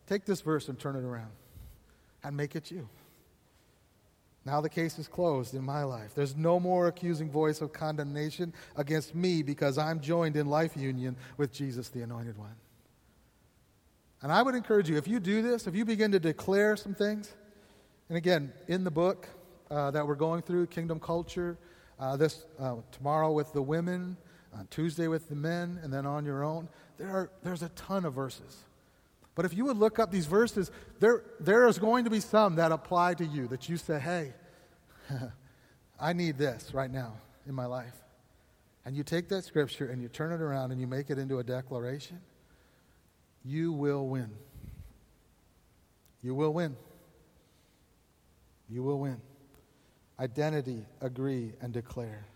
[0.07, 1.31] take this verse and turn it around
[2.23, 2.89] and make it you.
[4.45, 6.15] Now the case is closed in my life.
[6.15, 11.17] There's no more accusing voice of condemnation against me because I'm joined in life union
[11.39, 12.55] with Jesus, the Anointed One.
[14.21, 16.95] And I would encourage you, if you do this, if you begin to declare some
[16.95, 17.35] things,
[18.09, 19.29] and again, in the book
[19.71, 21.59] uh, that we're going through, Kingdom Culture,
[21.99, 24.17] uh, this uh, tomorrow with the women,
[24.71, 28.15] Tuesday with the men, and then on your own, there are, there's a ton of
[28.15, 28.65] verses.
[29.35, 32.57] But if you would look up these verses, there, there is going to be some
[32.57, 34.33] that apply to you that you say, hey,
[36.01, 37.15] I need this right now
[37.47, 37.95] in my life.
[38.85, 41.39] And you take that scripture and you turn it around and you make it into
[41.39, 42.21] a declaration,
[43.45, 44.31] you will win.
[46.23, 46.77] You will win.
[48.69, 49.21] You will win.
[50.19, 52.27] Identity, agree, and declare.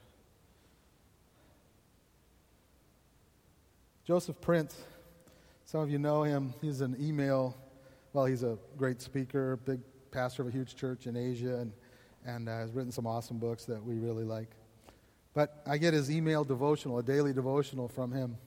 [4.04, 4.76] Joseph Prince
[5.68, 6.54] some of you know him.
[6.62, 7.54] He's an email,
[8.14, 11.72] well, he's a great speaker, big pastor of a huge church in Asia, and,
[12.24, 14.48] and uh, has written some awesome books that we really like.
[15.34, 18.38] But I get his email devotional, a daily devotional from him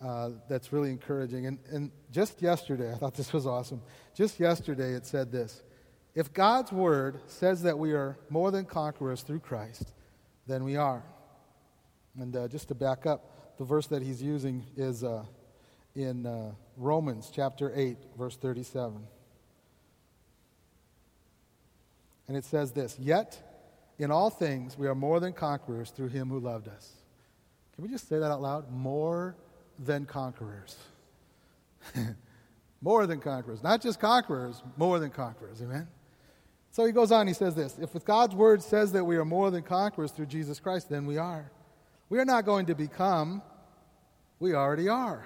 [0.00, 1.44] uh, that's really encouraging.
[1.44, 3.82] And, and just yesterday, I thought this was awesome.
[4.14, 5.62] Just yesterday, it said this
[6.14, 9.92] If God's word says that we are more than conquerors through Christ,
[10.46, 11.02] then we are.
[12.18, 15.04] And uh, just to back up, the verse that he's using is.
[15.04, 15.24] Uh,
[15.94, 19.00] in uh, Romans chapter 8, verse 37.
[22.26, 23.40] And it says this Yet,
[23.98, 26.92] in all things, we are more than conquerors through him who loved us.
[27.74, 28.70] Can we just say that out loud?
[28.72, 29.36] More
[29.78, 30.76] than conquerors.
[32.80, 33.62] more than conquerors.
[33.62, 35.60] Not just conquerors, more than conquerors.
[35.60, 35.88] Amen?
[36.74, 39.52] So he goes on, he says this If God's word says that we are more
[39.52, 41.52] than conquerors through Jesus Christ, then we are.
[42.08, 43.42] We are not going to become,
[44.40, 45.24] we already are.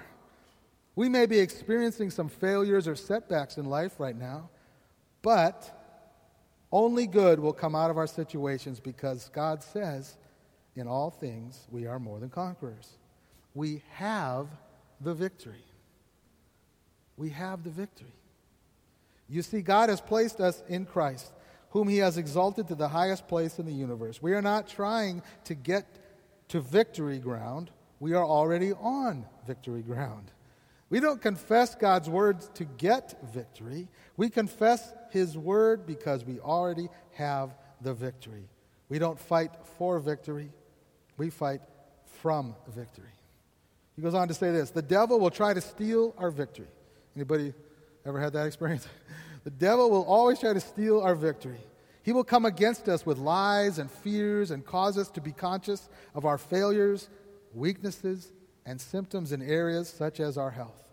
[0.95, 4.51] We may be experiencing some failures or setbacks in life right now,
[5.23, 5.75] but
[6.71, 10.17] only good will come out of our situations because God says,
[10.75, 12.97] in all things, we are more than conquerors.
[13.55, 14.49] We have
[15.01, 15.65] the victory.
[17.17, 18.13] We have the victory.
[19.27, 21.31] You see, God has placed us in Christ,
[21.71, 24.21] whom He has exalted to the highest place in the universe.
[24.21, 25.85] We are not trying to get
[26.49, 30.31] to victory ground, we are already on victory ground.
[30.89, 33.87] We don't confess God's words to get victory.
[34.17, 38.49] We confess His word because we already have the victory.
[38.89, 40.51] We don't fight for victory,
[41.17, 41.61] we fight
[42.21, 43.11] from victory.
[43.95, 46.67] He goes on to say this the devil will try to steal our victory.
[47.15, 47.53] Anybody
[48.05, 48.87] ever had that experience?
[49.43, 51.59] the devil will always try to steal our victory.
[52.03, 55.89] He will come against us with lies and fears and cause us to be conscious
[56.15, 57.09] of our failures,
[57.53, 58.31] weaknesses,
[58.65, 60.83] and symptoms in areas such as our health.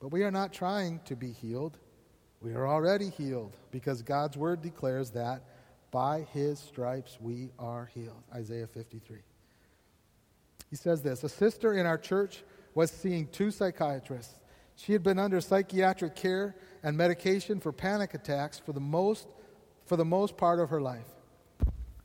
[0.00, 1.78] But we are not trying to be healed.
[2.40, 5.44] We are already healed because God's word declares that
[5.92, 8.22] by his stripes we are healed.
[8.34, 9.18] Isaiah 53.
[10.70, 12.42] He says this A sister in our church
[12.74, 14.34] was seeing two psychiatrists.
[14.76, 19.28] She had been under psychiatric care and medication for panic attacks for the most,
[19.86, 21.08] for the most part of her life.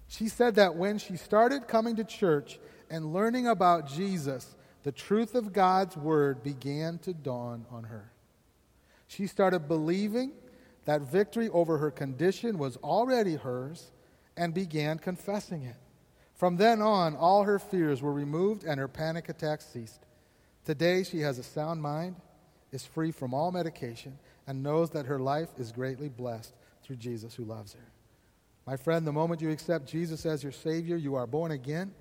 [0.07, 2.59] She said that when she started coming to church
[2.89, 8.11] and learning about Jesus, the truth of God's word began to dawn on her.
[9.07, 10.31] She started believing
[10.85, 13.91] that victory over her condition was already hers
[14.37, 15.75] and began confessing it.
[16.35, 20.05] From then on, all her fears were removed and her panic attacks ceased.
[20.63, 22.15] Today, she has a sound mind,
[22.77, 26.53] is free from all medication, and knows that her life is greatly blessed
[26.83, 27.91] through Jesus who loves her.
[28.67, 31.91] My friend, the moment you accept Jesus as your Savior, you are born again,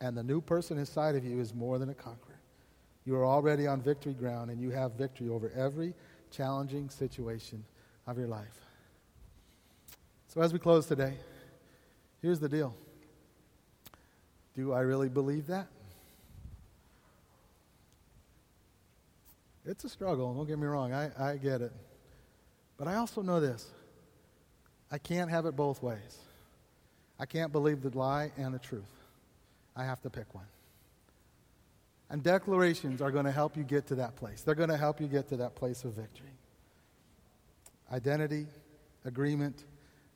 [0.00, 2.40] and the new person inside of you is more than a conqueror.
[3.04, 5.92] You are already on victory ground, and you have victory over every
[6.30, 7.62] challenging situation
[8.06, 8.64] of your life.
[10.28, 11.12] So, as we close today,
[12.22, 12.74] here's the deal
[14.56, 15.66] Do I really believe that?
[19.66, 21.72] It's a struggle, don't get me wrong, I, I get it.
[22.76, 23.66] But I also know this
[24.90, 26.18] I can't have it both ways.
[27.18, 28.82] I can't believe the lie and the truth.
[29.76, 30.46] I have to pick one.
[32.10, 34.42] And declarations are going to help you get to that place.
[34.42, 36.28] They're going to help you get to that place of victory.
[37.92, 38.46] Identity,
[39.04, 39.64] agreement,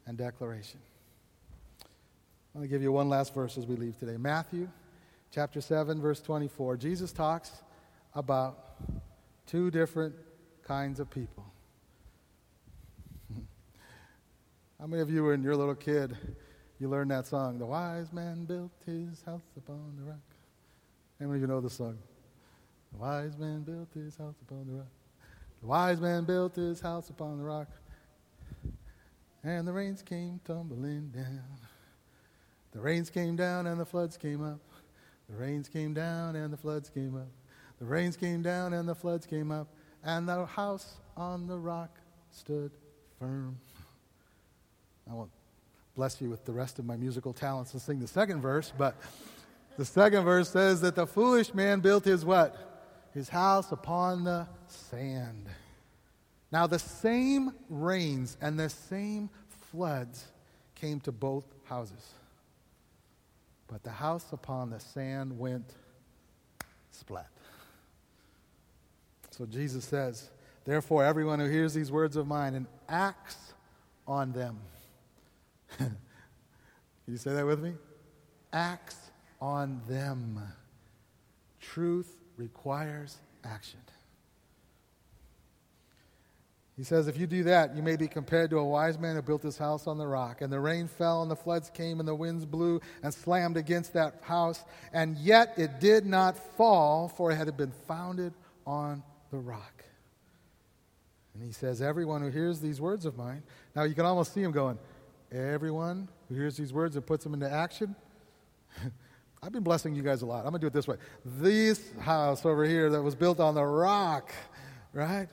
[0.06, 0.80] and declaration.
[2.54, 4.16] I'm going to give you one last verse as we leave today.
[4.16, 4.68] Matthew
[5.30, 6.76] chapter 7, verse 24.
[6.76, 7.50] Jesus talks
[8.14, 8.58] about
[9.48, 10.14] two different
[10.62, 11.44] kinds of people.
[14.78, 16.16] How many of you, when you're a little kid,
[16.78, 20.20] you learned that song, The Wise Man Built His House Upon the Rock?
[21.18, 21.98] How many of you know the song?
[22.92, 24.86] The wise man built his house upon the rock.
[25.60, 27.68] The wise man built his house upon the rock.
[29.42, 31.58] And the rains came tumbling down.
[32.72, 34.60] The rains came down and the floods came up.
[35.28, 37.28] The rains came down and the floods came up.
[37.78, 39.68] The rains came down and the floods came up.
[40.04, 41.98] And the house on the rock
[42.30, 42.70] stood
[43.18, 43.58] firm.
[45.10, 45.30] I won't
[45.96, 48.94] bless you with the rest of my musical talents and sing the second verse, but
[49.76, 52.56] the second verse says that the foolish man built his what?
[53.14, 55.46] His house upon the sand.
[56.52, 59.30] Now, the same rains and the same
[59.70, 60.24] floods
[60.74, 62.12] came to both houses.
[63.66, 65.74] But the house upon the sand went
[66.90, 67.28] splat.
[69.38, 70.30] So Jesus says,
[70.64, 73.36] Therefore, everyone who hears these words of mine and acts
[74.04, 74.58] on them.
[75.78, 75.94] Can
[77.06, 77.74] you say that with me?
[78.52, 78.96] Acts
[79.40, 80.42] on them.
[81.60, 83.78] Truth requires action.
[86.76, 89.22] He says, If you do that, you may be compared to a wise man who
[89.22, 90.40] built his house on the rock.
[90.40, 93.92] And the rain fell, and the floods came, and the winds blew and slammed against
[93.92, 94.64] that house.
[94.92, 98.32] And yet it did not fall, for it had been founded
[98.66, 99.84] on the rock.
[101.34, 103.42] And he says, Everyone who hears these words of mine.
[103.74, 104.78] Now you can almost see him going,
[105.30, 107.94] Everyone who hears these words and puts them into action.
[109.42, 110.38] I've been blessing you guys a lot.
[110.38, 110.96] I'm going to do it this way.
[111.24, 114.32] This house over here that was built on the rock,
[114.92, 115.28] right?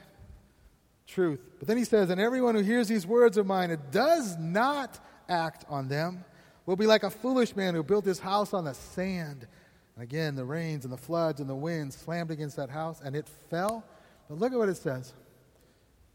[1.07, 1.39] truth.
[1.59, 4.99] But then he says, And everyone who hears these words of mine and does not
[5.29, 6.23] act on them
[6.65, 9.47] will be like a foolish man who built his house on the sand.
[9.95, 13.15] And again, the rains and the floods and the winds slammed against that house, and
[13.15, 13.83] it fell.
[14.27, 15.13] But look at what it says.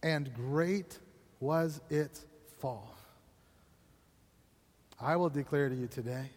[0.03, 0.99] And great
[1.41, 2.25] was its
[2.59, 2.97] fall.
[5.01, 6.31] I will declare to you today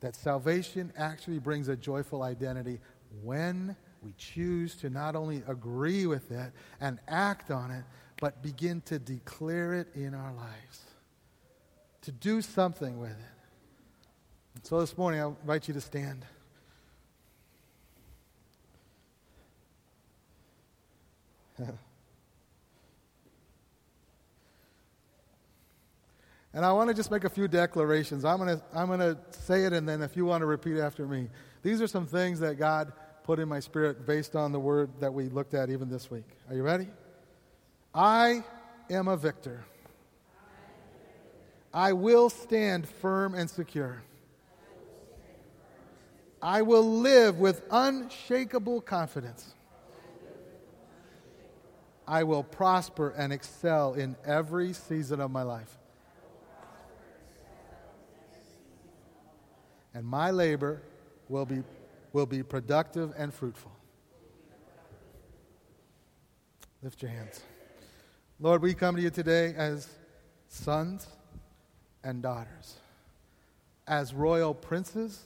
[0.00, 2.78] that salvation actually brings a joyful identity
[3.22, 7.84] when we choose to not only agree with it and act on it,
[8.20, 10.80] but begin to declare it in our lives,
[12.02, 13.41] to do something with it.
[14.62, 16.24] So this morning, I invite you to stand.
[21.58, 21.76] and
[26.54, 28.24] I want to just make a few declarations.
[28.24, 30.78] I'm going to I'm going to say it, and then if you want to repeat
[30.78, 31.28] after me,
[31.62, 32.92] these are some things that God
[33.24, 36.24] put in my spirit based on the word that we looked at even this week.
[36.48, 36.88] Are you ready?
[37.94, 38.44] I
[38.90, 39.64] am a victor.
[41.74, 44.02] I will stand firm and secure.
[46.42, 49.54] I will live with unshakable confidence.
[52.06, 55.78] I will prosper and excel in every season of my life.
[59.94, 60.82] And my labor
[61.28, 61.62] will be
[62.12, 63.72] will be productive and fruitful.
[66.82, 67.40] Lift your hands.
[68.40, 69.88] Lord, we come to you today as
[70.48, 71.06] sons
[72.04, 72.74] and daughters,
[73.86, 75.24] as royal princes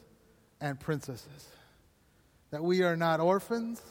[0.60, 1.48] and princesses.
[2.50, 3.82] That we are not orphans,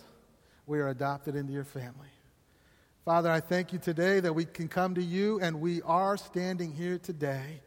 [0.66, 2.10] we are adopted into your family.
[3.04, 6.74] Father, I thank you today that we can come to you and we are standing
[6.74, 7.62] here today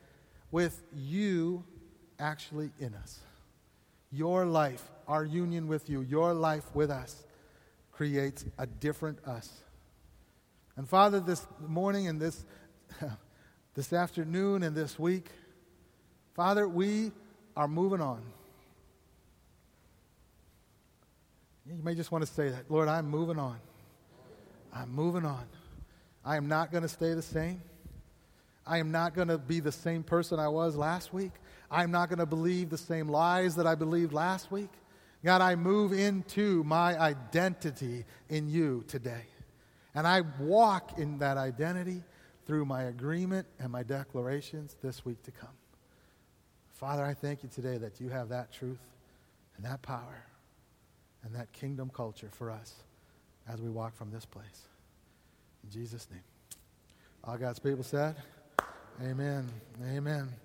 [0.51, 1.65] with you
[2.19, 3.21] actually in us.
[4.11, 7.25] Your life our union with you, your life with us,
[7.91, 9.65] creates a different us.
[10.77, 12.45] And Father, this morning and this,
[13.75, 15.31] this afternoon and this week,
[16.35, 17.11] Father, we
[17.57, 18.23] are moving on.
[21.69, 22.71] You may just want to say that.
[22.71, 23.59] Lord, I'm moving on.
[24.73, 25.45] I'm moving on.
[26.25, 27.61] I am not going to stay the same.
[28.67, 31.33] I am not going to be the same person I was last week.
[31.71, 34.71] I'm not going to believe the same lies that I believed last week.
[35.23, 39.27] God, I move into my identity in you today.
[39.95, 42.03] And I walk in that identity
[42.47, 45.51] through my agreement and my declarations this week to come.
[46.73, 48.79] Father, I thank you today that you have that truth
[49.57, 50.28] and that power
[51.29, 52.75] and that kingdom culture for us
[53.47, 54.63] as we walk from this place.
[55.63, 56.23] In Jesus' name.
[57.23, 58.17] All God's people said,
[59.03, 59.47] Amen.
[59.85, 60.29] Amen.